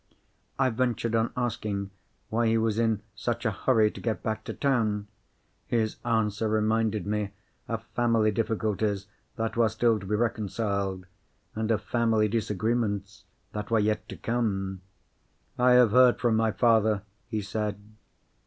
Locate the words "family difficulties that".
7.95-9.55